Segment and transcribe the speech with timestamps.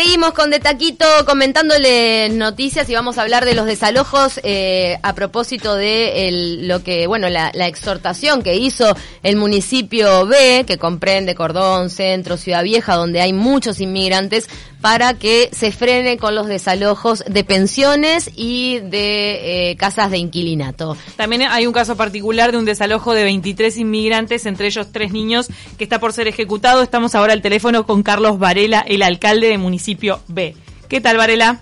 [0.00, 5.12] Seguimos con De Taquito comentándole noticias y vamos a hablar de los desalojos eh, a
[5.12, 11.90] propósito de lo que, bueno, la, exhortación que hizo el municipio B, que comprende Cordón,
[11.90, 14.48] Centro, Ciudad Vieja, donde hay muchos inmigrantes,
[14.80, 20.96] para que se frene con los desalojos de pensiones y de eh, casas de inquilinato.
[21.16, 25.48] También hay un caso particular de un desalojo de 23 inmigrantes, entre ellos tres niños,
[25.76, 26.82] que está por ser ejecutado.
[26.82, 30.54] Estamos ahora al teléfono con Carlos Varela, el alcalde de municipio B.
[30.88, 31.60] ¿Qué tal, Varela?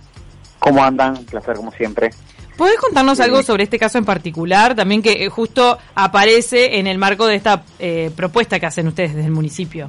[0.59, 1.17] ¿Cómo andan?
[1.19, 2.11] Un placer, como siempre.
[2.57, 4.75] ¿Puedes contarnos algo sobre este caso en particular?
[4.75, 9.15] También que eh, justo aparece en el marco de esta eh, propuesta que hacen ustedes
[9.15, 9.89] desde el municipio.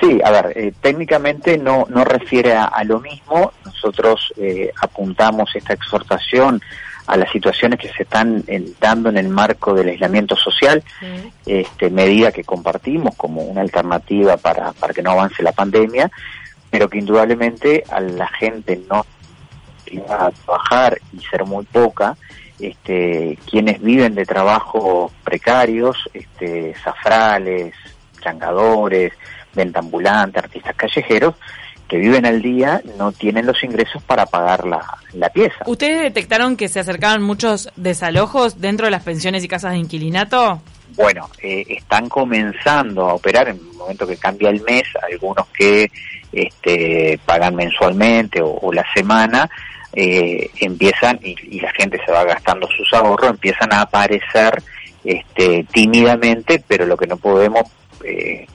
[0.00, 3.52] Sí, a ver, eh, técnicamente no, no refiere a, lo mismo.
[3.64, 4.34] Nosotros
[4.82, 6.60] apuntamos esta exhortación
[7.06, 8.44] a las situaciones que se están
[8.80, 10.82] dando en el marco del aislamiento social,
[11.46, 16.10] este, medida que compartimos como una alternativa para, para que no avance la pandemia,
[16.76, 19.06] pero que indudablemente a la gente no
[20.10, 22.18] va a trabajar y ser muy poca,
[22.60, 27.74] este, quienes viven de trabajos precarios, este, zafrales,
[28.20, 29.14] changadores,
[29.54, 31.34] venta ambulante, artistas callejeros,
[31.88, 34.84] que viven al día no tienen los ingresos para pagar la,
[35.14, 35.64] la pieza.
[35.64, 40.60] ¿Ustedes detectaron que se acercaban muchos desalojos dentro de las pensiones y casas de inquilinato?
[40.94, 45.90] Bueno, eh, están comenzando a operar en el momento que cambia el mes, algunos que
[46.32, 49.48] este, pagan mensualmente o, la semana,
[49.92, 54.62] eh, empiezan, y, la gente se va gastando sus ahorros, empiezan a aparecer
[55.04, 57.62] este, tímidamente, pero lo que no podemos
[58.04, 58.46] eh,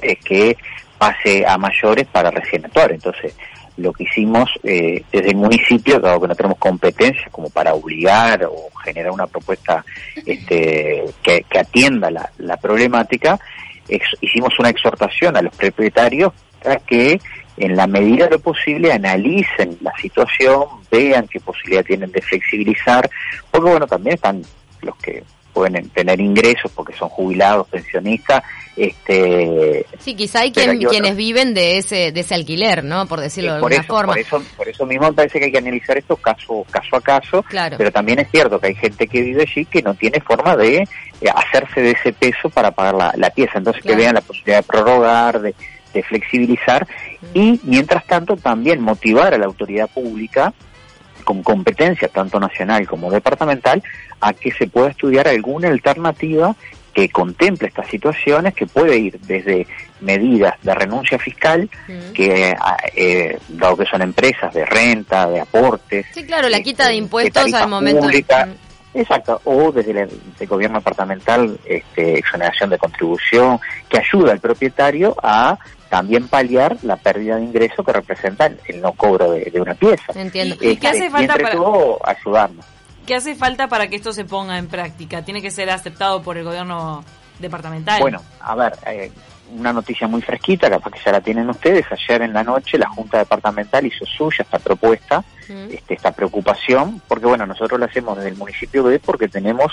[0.00, 0.56] es que
[0.98, 2.92] pase a mayores para recién actuar.
[2.92, 3.34] Entonces,
[3.76, 8.44] lo que hicimos eh, desde el municipio, dado que no tenemos competencia como para obligar
[8.44, 9.84] o generar una propuesta
[10.24, 13.38] este, que, atienda la, la problemática,
[14.20, 17.20] hicimos una exhortación a los propietarios para que
[17.56, 23.08] en la medida de lo posible analicen la situación, vean qué posibilidad tienen de flexibilizar,
[23.50, 24.42] porque bueno, también están
[24.82, 25.24] los que
[25.56, 28.42] pueden tener ingresos porque son jubilados, pensionistas,
[28.76, 33.56] este sí quizá hay, quienes viven de ese de ese alquiler no por decirlo de
[33.56, 34.12] alguna forma.
[34.12, 37.00] por eso por eso mismo me parece que hay que analizar esto caso caso a
[37.00, 37.78] caso claro.
[37.78, 40.76] pero también es cierto que hay gente que vive allí que no tiene forma de
[40.76, 40.86] eh,
[41.34, 43.56] hacerse de ese peso para pagar la, pieza.
[43.56, 45.54] Entonces que vean la posibilidad de prorrogar de,
[45.94, 46.86] de flexibilizar
[47.32, 50.52] y mientras tanto también motivar a la autoridad pública
[51.26, 53.82] con competencia tanto nacional como departamental
[54.20, 56.54] a que se pueda estudiar alguna alternativa
[56.94, 59.66] que contemple estas situaciones, que puede ir desde
[60.00, 61.68] medidas de renuncia fiscal,
[62.14, 62.56] que
[62.94, 66.06] eh, dado que son empresas de renta, de aportes.
[66.14, 68.08] Sí, claro, la quita de impuestos al momento.
[68.94, 73.60] Exacto, o desde el, gobierno departamental, este, exoneración de contribución,
[73.90, 75.58] que ayuda al propietario a
[75.96, 80.12] también paliar la pérdida de ingreso que representa el, no cobro de, una pieza.
[80.14, 80.54] Entiendo.
[80.60, 81.58] ¿Y qué hace falta para
[82.04, 82.66] ayudarnos?
[83.06, 85.22] ¿Qué hace falta para que esto se ponga en práctica?
[85.22, 87.02] ¿Tiene que ser aceptado por el gobierno
[87.38, 87.98] departamental?
[88.02, 89.10] Bueno, a ver, eh,
[89.52, 91.86] una noticia muy fresquita, capaz que ya la tienen ustedes.
[91.90, 97.24] Ayer en la noche la Junta Departamental hizo suya esta propuesta, este, esta preocupación, porque
[97.24, 99.72] bueno, nosotros la hacemos desde el municipio de porque tenemos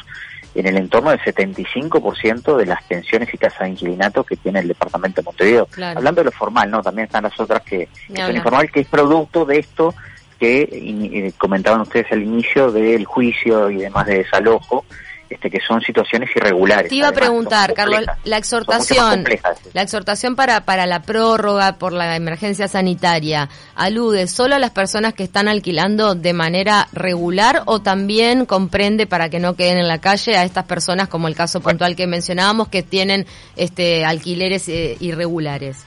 [0.55, 4.67] en el entorno del 75% de las pensiones y casas de inquilinato que tiene el
[4.67, 5.67] departamento de Montevideo.
[5.95, 6.81] Hablando de lo formal, ¿no?
[6.81, 9.93] También están las otras que, que son informal, que es producto de esto
[10.39, 14.85] que eh, comentaban ustedes al inicio del juicio y demás de desalojo,
[15.33, 16.89] este, que son situaciones irregulares.
[16.89, 19.25] Te iba a preguntar, Carlos, la exhortación,
[19.73, 25.13] la exhortación para, para la prórroga por la emergencia sanitaria, ¿alude solo a las personas
[25.13, 29.99] que están alquilando de manera regular o también comprende para que no queden en la
[29.99, 34.97] calle a estas personas, como el caso puntual que mencionábamos, que tienen este alquileres eh,
[35.00, 35.85] irregulares?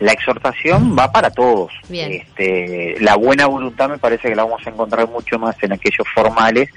[0.00, 1.72] La exhortación va para todos.
[1.90, 6.06] Este, la buena voluntad me parece que la vamos a encontrar mucho más en aquellos
[6.14, 6.68] formales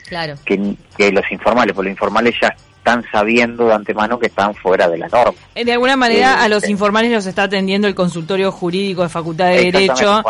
[0.43, 4.89] que, que los informales, porque los informales ya están sabiendo de antemano que están fuera
[4.89, 5.37] de la norma.
[5.53, 9.49] Eh, de alguna manera a los informales los está atendiendo el consultorio jurídico de Facultad
[9.49, 10.23] de Derecho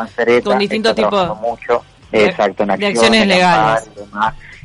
[0.44, 1.82] con distintos tipos mucho,
[2.12, 3.90] de, exacto, en acciones, legales.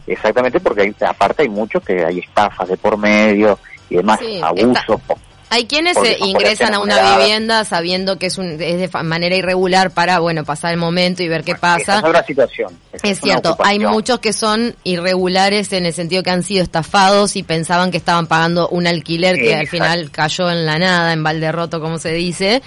[0.05, 3.57] Exactamente, porque aparte hay muchos que hay estafas de por medio
[3.89, 5.01] y demás, abusos.
[5.49, 10.19] Hay quienes ingresan a una vivienda sabiendo que es, un, es de manera irregular para,
[10.19, 11.99] bueno, pasar el momento y ver qué pasa.
[11.99, 12.77] es otra situación.
[13.03, 17.45] es, cierto, hay muchos que son irregulares en el sentido que han sido estafados y
[17.45, 21.81] pensaban que estaban pagando un alquiler que al final cayó en la nada, en balderroto,
[21.81, 22.61] como se dice.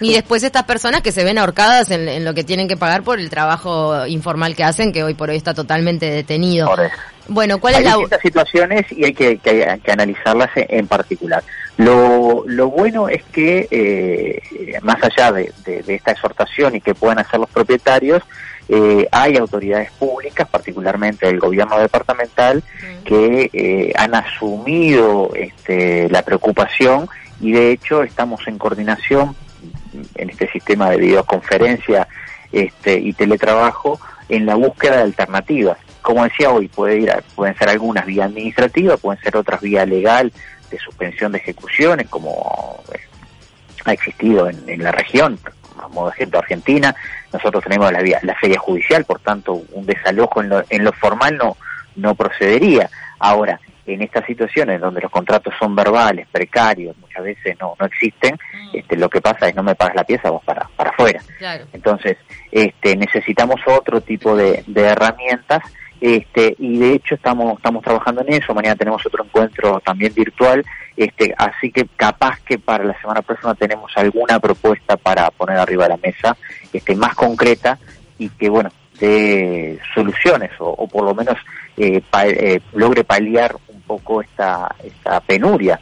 [0.00, 3.20] y después estas personas que se ven ahorcadas en, lo que tienen que pagar por
[3.20, 6.68] el trabajo informal que hacen, que hoy por hoy está totalmente detenido.
[7.28, 7.92] Bueno, ¿cuál es la...?
[7.92, 11.44] Hay distintas situaciones y hay que, que, que analizarlas en particular.
[11.78, 14.42] Lo, lo bueno es que, eh,
[14.82, 15.52] más allá de,
[15.86, 18.20] esta exhortación y que puedan hacer los propietarios,
[18.68, 22.64] eh, hay autoridades públicas, particularmente el gobierno departamental,
[23.04, 27.08] que eh, han asumido este, la preocupación
[27.40, 29.36] y de hecho estamos en coordinación
[30.16, 32.08] en este sistema de videoconferencia
[32.50, 35.78] este, y teletrabajo en la búsqueda de alternativas.
[36.02, 40.32] Como decía hoy, puede ir pueden ser algunas vía administrativa, pueden ser otras vía legal
[40.70, 42.98] de suspensión de ejecuciones, como eh,
[43.84, 45.38] ha existido en, la región,
[45.80, 46.94] a modo de ejemplo Argentina,
[47.32, 50.92] nosotros tenemos la, vía, la feria judicial, por tanto un desalojo en lo, en lo
[50.92, 51.56] formal no,
[51.96, 52.90] no procedería.
[53.18, 58.34] Ahora, en estas situaciones donde los contratos son verbales, precarios, muchas veces no, no existen,
[58.34, 58.76] mm.
[58.76, 61.22] este, lo que pasa es no me pagas la pieza, vos para, para afuera.
[61.72, 62.16] Entonces,
[62.52, 65.62] este, necesitamos otro tipo de, de herramientas
[66.00, 68.54] este, y de hecho estamos estamos trabajando en eso.
[68.54, 70.64] Mañana tenemos otro encuentro también virtual.
[70.96, 75.84] Este así que capaz que para la semana próxima tenemos alguna propuesta para poner arriba
[75.84, 76.36] de la mesa
[76.72, 77.78] este más concreta
[78.18, 81.36] y que bueno de soluciones o, por lo menos
[81.76, 85.78] eh, eh, logre paliar un poco esta esta penuria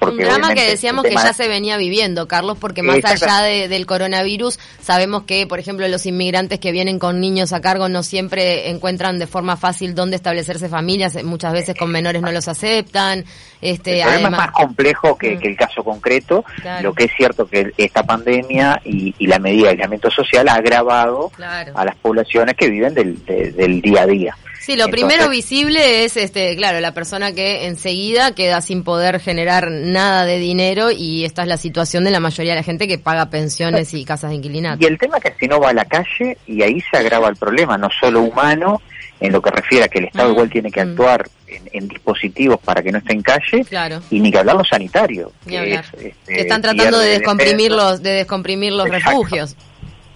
[0.00, 4.58] un drama que decíamos que ya se venía viviendo, Carlos, porque más allá del coronavirus,
[4.80, 9.18] sabemos que, por ejemplo, los inmigrantes que vienen con niños a cargo no siempre encuentran
[9.18, 13.24] de forma fácil dónde establecerse familias, muchas veces con menores no los aceptan.
[13.60, 15.40] Este, el problema es más complejo que, mm.
[15.42, 16.44] el caso concreto.
[16.82, 21.32] Lo que es cierto que esta pandemia y, la medida de aislamiento social ha agravado
[21.74, 24.36] a las poblaciones que viven del, del día a día.
[24.64, 29.70] Sí, lo primero visible es, este, claro, la persona que enseguida queda sin poder generar
[29.70, 32.96] nada de dinero y esta es la situación de la mayoría de la gente que
[32.96, 34.82] paga pensiones y casas de inquilinato.
[34.82, 37.28] Y el tema es que si no va a la calle y ahí se agrava
[37.28, 38.80] el problema, no solo humano,
[39.20, 40.88] en lo que refiere a que el Estado mm, igual tiene que mm.
[40.88, 41.28] actuar
[41.72, 43.66] en, dispositivos para que no esté en calle
[44.10, 45.30] y ni que hablar los sanitarios.
[45.46, 49.56] Que, este, están tratando de descomprimir los, de descomprimir los refugios.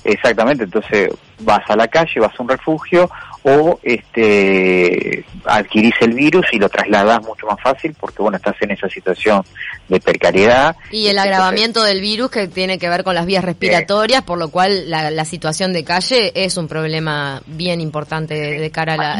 [0.04, 1.10] Exactamente, entonces
[1.40, 3.10] vas a la calle, vas a un refugio
[3.42, 8.72] o este adquirís el virus y lo trasladás mucho más fácil porque bueno estás en
[8.72, 9.42] esa situación
[9.88, 10.76] de precariedad.
[10.90, 14.50] Y el agravamiento del virus que tiene que ver con las vías respiratorias por lo
[14.50, 19.12] cual la, situación de calle es un problema bien importante de, cara a, la,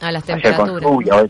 [0.00, 0.82] a las temperaturas.
[0.82, 1.28] con hoy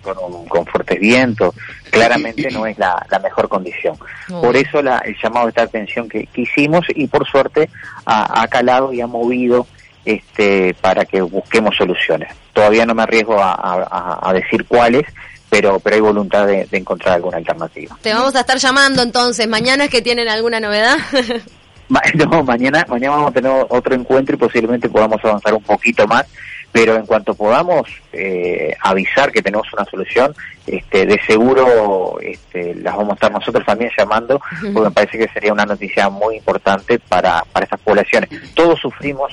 [0.49, 1.55] con, fuertes vientos
[1.91, 3.97] claramente no es la, mejor condición.
[4.29, 7.69] Por eso la, el llamado de esta atención que, hicimos y por suerte
[8.07, 9.67] ha, ha calado y ha movido
[10.05, 12.33] este, para que busquemos soluciones.
[12.53, 15.07] Todavía no me arriesgo a, decir cuáles,
[15.49, 17.97] pero, pero hay voluntad de, encontrar alguna alternativa.
[18.03, 19.47] Te vamos a estar llamando entonces.
[19.49, 20.97] ¿Mañana es que tienen alguna novedad?
[22.15, 26.27] no, mañana, mañana vamos a tener otro encuentro y posiblemente podamos avanzar un poquito más
[26.73, 30.35] pero en cuanto podamos eh, avisar que tenemos una solución,
[30.67, 34.41] este, de seguro este, las vamos a estar nosotros también llamando,
[34.73, 38.31] porque me parece que sería una noticia muy importante para, para estas poblaciones.
[38.55, 39.33] Todos sufrimos